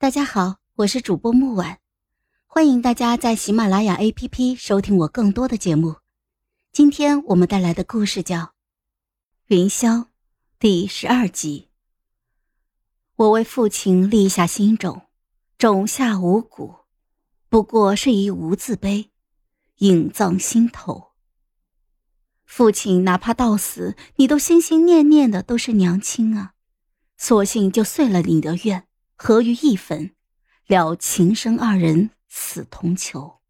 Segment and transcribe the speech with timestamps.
[0.00, 1.78] 大家好，我是主播木婉，
[2.46, 5.96] 欢迎大家在喜马拉雅 APP 收听我更多的节目。
[6.72, 8.38] 今天我们带来的故事叫
[9.48, 9.98] 《云霄》
[10.58, 11.68] 第十二集。
[13.16, 15.02] 我为父亲立下心种，
[15.58, 16.76] 种下五谷，
[17.50, 19.10] 不过是以无字碑，
[19.80, 21.10] 隐葬心头。
[22.46, 26.54] 父亲哪怕到死，你都心心念念的都是娘亲啊，
[27.18, 28.86] 索性就遂了你的愿。
[29.22, 30.14] 合于一坟，
[30.66, 33.42] 了情深二人死同囚。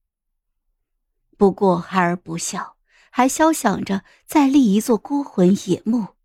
[1.39, 2.77] 不过孩儿不孝，
[3.13, 6.17] 还消想着再立一座孤魂野墓，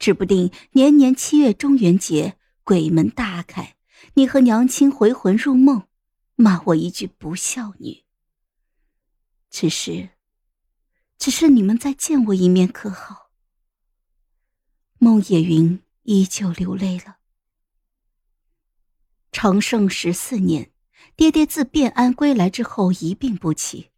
[0.00, 3.76] 指不定年年七月中元节鬼门大开，
[4.14, 5.86] 你和娘亲回魂入梦，
[6.34, 8.02] 骂我一句不孝女。
[9.50, 10.10] 只是，
[11.16, 13.30] 只是你们再见我一面可好？
[14.98, 17.18] 孟野云依旧流泪了。
[19.32, 20.70] 长盛十四年，
[21.16, 23.90] 爹爹自汴安归来之后一病不起。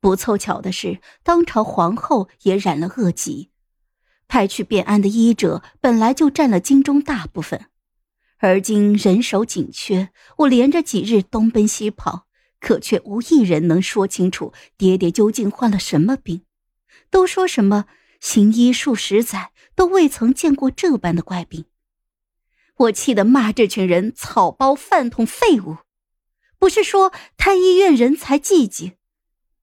[0.00, 3.50] 不凑巧的是，当朝皇后也染了恶疾，
[4.26, 7.66] 派去汴安的医者本来就占了京中大部分，
[8.38, 12.26] 而今人手紧缺，我连着几日东奔西跑，
[12.60, 16.42] 可却无一人能说清楚爹爹究竟患了什么病。
[17.10, 17.86] 都说什么
[18.20, 21.64] 行医数十载，都未曾见过这般的怪病。
[22.78, 25.78] 我气得骂这群人草包、饭桶、废物！
[26.58, 28.92] 不是说太医院人才济济，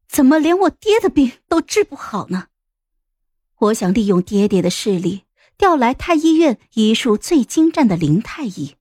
[0.08, 2.48] 怎么连我爹的病都治不好呢？
[3.58, 5.24] 我想利用爹爹的势力，
[5.58, 8.76] 调来太医院医术最精湛的林太医。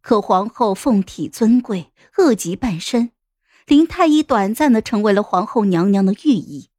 [0.00, 3.12] 可皇后凤体尊贵，恶疾半身，
[3.66, 6.70] 林太医短暂的成为了皇后娘娘的御医，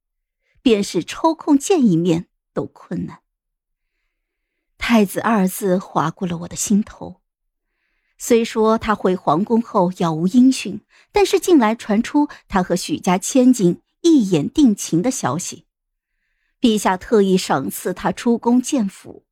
[0.62, 3.22] 便是抽空见一面都困难。
[4.80, 7.22] 太子二字划过了我的心头。
[8.18, 15.66] 虽说他回皇宫后杳无音讯，但是近来传出他和许家千金一眼定情的消息。
[16.60, 19.26] 陛下特意赏赐他出宫见府，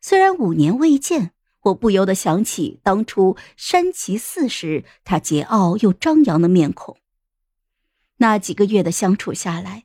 [0.00, 1.32] 虽然五年未见，
[1.64, 6.96] 我不由得想起当初山崎寺时他桀骜又张扬的面孔。
[8.16, 9.84] 那几个月的相处下来，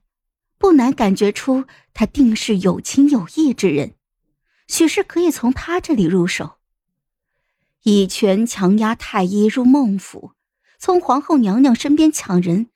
[0.57, 3.97] 不难感觉出他定是有情有义之人。
[4.67, 6.57] 许是可以从他这里入手，
[7.83, 10.33] 以权强压太医入孟府，
[10.78, 12.69] 从皇后娘娘身边抢人。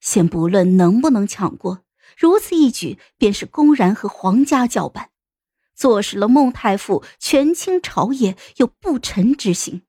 [0.00, 1.82] 先不论能不能抢过，
[2.16, 5.10] 如此一举便是公然和皇家叫板，
[5.74, 9.82] 坐实了孟太傅权倾朝野又不臣之心。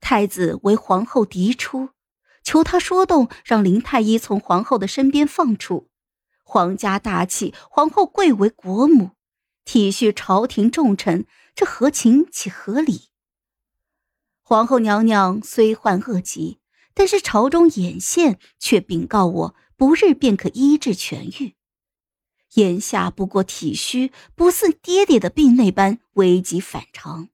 [0.00, 1.90] 太子为皇后嫡出，
[2.42, 5.88] 求他说动，让林太医从皇后的身边放出。
[6.42, 9.15] 皇家大气，皇后贵为国母。
[9.66, 13.08] 体恤朝廷重臣，这合情且合理。
[14.40, 16.60] 皇后娘娘虽患恶疾，
[16.94, 21.56] 但是朝中眼线却禀告我，不日便可医治痊愈。
[22.54, 27.28] 眼下不过体虚，不似爹爹的病那般危急反常。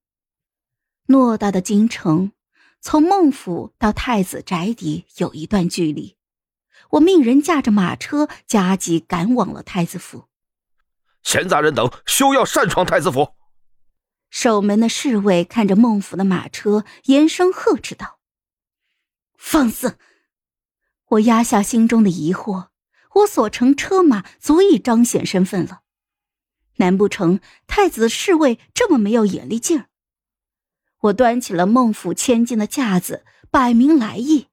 [1.07, 2.33] 偌大的京城，
[2.81, 6.17] 从孟府到太子宅邸有一段距离，
[6.93, 10.25] 我命人驾着马车加急赶往了太子府。
[11.23, 13.35] 闲杂人等休要擅闯太子府！
[14.31, 18.19] 守门的侍卫看着孟府的马车，严声呵斥道
[19.37, 19.99] ：“放肆！”
[21.11, 22.69] 我压下心中的疑惑，
[23.17, 25.83] 我所乘车马足以彰显身份了。
[26.77, 29.87] 难不成太子侍卫这么没有眼力劲儿？
[31.01, 34.49] 我端起了孟府千金的架子，摆明来意。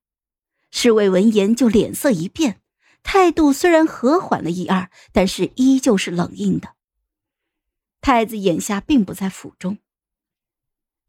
[0.72, 2.62] 侍卫闻言就脸色一变。
[3.04, 6.76] 态度虽然和缓了一二，但是依旧是冷硬的。
[8.02, 9.80] 太子眼下并不在府中，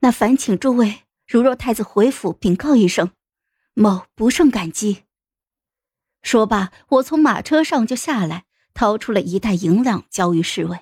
[0.00, 3.12] 那烦请诸位，如若太子回府禀告一声，
[3.74, 5.04] 某不胜感激。
[6.22, 10.80] 说罢，我从马车上就下来，掏出了一袋银两交于侍卫。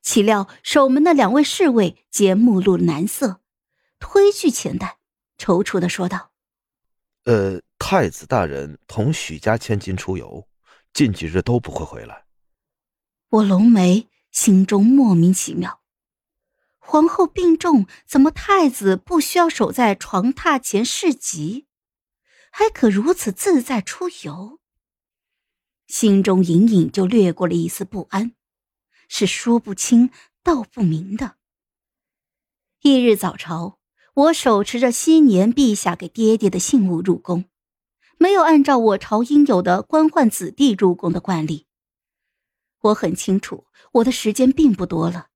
[0.00, 3.40] 岂料守门的两位侍卫皆目露难色，
[3.98, 4.98] 推去钱袋，
[5.36, 6.30] 踌躇的说道
[7.26, 10.48] ：“呃。”太子大人同许家千金出游，
[10.92, 12.24] 近几日都不会回来。
[13.28, 15.80] 我龙眉，心中莫名其妙。
[16.78, 21.66] 皇后病重，怎么太子不需要守在床榻前侍疾，
[22.50, 24.58] 还可如此自在出游？
[25.86, 28.32] 心中隐隐就掠过了一丝不安，
[29.08, 30.10] 是说不清
[30.42, 31.36] 道不明的。
[32.80, 33.78] 翌日早朝，
[34.14, 37.44] 我手持着昔年陛下给爹爹的信物入宫。
[38.18, 41.66] 没有按照我朝应有的官宦子弟入宫的惯例。
[42.80, 45.28] 我很清楚，我的时间并不多了，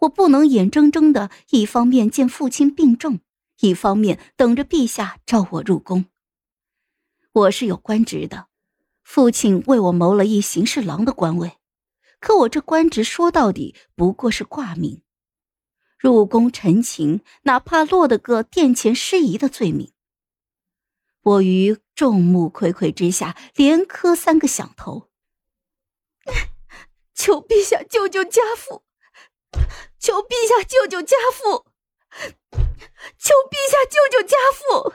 [0.00, 3.20] 我不能眼睁睁的一方面见父亲病重，
[3.60, 6.06] 一方面等着陛下召我入宫。
[7.32, 8.46] 我是有官职的，
[9.04, 11.58] 父亲为我谋了一行侍郎的官位，
[12.18, 15.02] 可我这官职说到底不过是挂名。
[15.96, 19.92] 入宫陈情，哪怕落得个殿前失仪的罪名。
[21.22, 25.10] 我于众目睽睽之下，连磕三个响头，
[27.14, 28.84] 求陛下救救家父！
[29.98, 31.66] 求陛下救救家父！
[33.18, 34.94] 求陛下救救家父！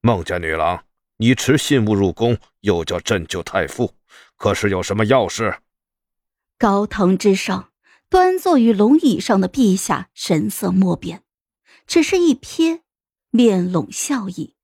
[0.00, 0.84] 孟家女郎，
[1.16, 3.94] 你持信物入宫，又叫朕救太傅，
[4.36, 5.58] 可是有什么要事？
[6.56, 7.72] 高堂之上，
[8.08, 11.24] 端坐于龙椅上的陛下神色莫变，
[11.86, 12.82] 只是一瞥，
[13.30, 14.54] 面拢笑意。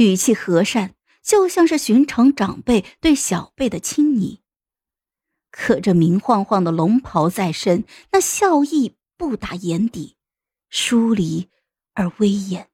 [0.00, 4.40] 语气和善，就像是寻常长辈对小辈的亲昵。
[5.50, 10.16] 可这明晃晃的龙袍在身，那笑意不打眼底，
[10.70, 11.50] 疏离
[11.92, 12.70] 而威严。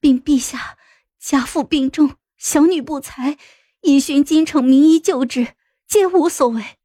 [0.00, 0.78] 禀陛下，
[1.20, 3.36] 家父病重，小女不才，
[3.82, 5.48] 已寻京城名医救治，
[5.86, 6.78] 皆无所谓。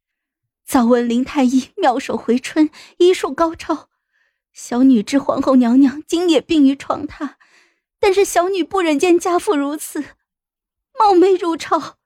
[0.66, 2.68] 早闻林太医妙手回春，
[2.98, 3.88] 医术高超，
[4.52, 7.36] 小女知皇后娘娘今也病于床榻。
[8.00, 10.02] 但是小女不忍见家父如此，
[10.98, 11.98] 冒昧入朝，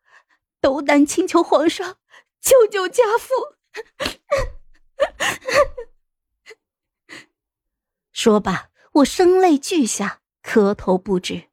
[0.60, 1.96] 斗胆请求皇上
[2.40, 3.32] 救救家父。
[8.12, 11.50] 说罢，我声泪俱下，磕头不止。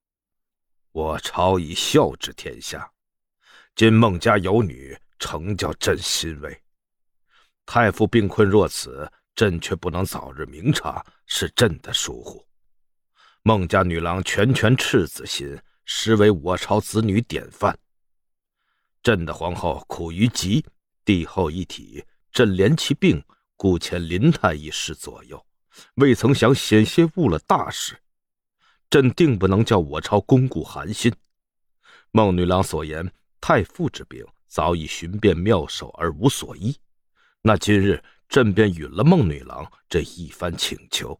[0.91, 2.91] 我朝以孝治天下，
[3.75, 6.63] 今孟家有女，诚叫朕欣慰。
[7.65, 12.43] 太傅病困若此，朕却不能早日明察，是朕的疏忽。
[13.43, 17.75] 孟家女郎拳拳赤子心，实为我朝子女典范。
[19.01, 20.63] 朕的皇后苦于疾，
[21.03, 23.23] 帝后一体，朕怜其病，
[23.57, 25.43] 故遣林太医师左右，
[25.95, 27.97] 未曾想险些误了大事。
[28.91, 31.11] 朕定不能叫我朝公顾寒心。
[32.11, 36.77] 孟女郎所言，太傅之病早已寻遍妙手而无所医，
[37.41, 41.19] 那今日朕便允了孟女郎这一番请求。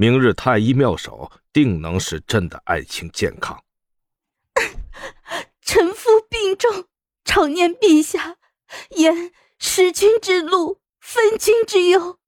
[0.00, 3.64] 明日太医妙手定能使朕的爱情健康。
[5.60, 6.84] 臣夫病重，
[7.24, 8.36] 常念陛下
[8.90, 12.20] 言：弑君之路，分君之忧。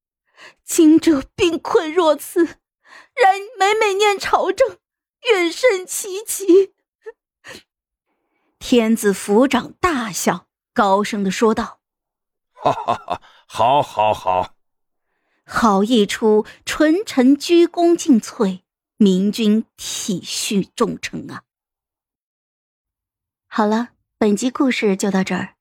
[0.65, 4.79] 今者病困若此，然每每念朝政，
[5.31, 6.75] 怨甚戚戚。
[8.59, 11.79] 天子府长大笑，高声的说道
[12.51, 14.57] ：“哈哈哈，好，好，好。”
[15.53, 18.61] 好一出纯臣鞠躬尽瘁，
[18.99, 21.43] 明君体恤重臣啊！
[23.49, 25.57] 好了，本集故事就到这儿，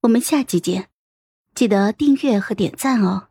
[0.00, 0.88] 我们下集见，
[1.54, 3.28] 记得订阅和点赞哦！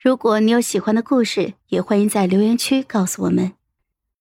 [0.00, 3.52] 如果你有喜欢的故事，也欢迎在留言区告诉我们。